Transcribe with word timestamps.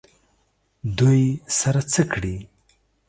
دوی 0.97 1.21
سره 1.59 1.81
څه 1.91 2.01
کړي؟ 2.13 2.35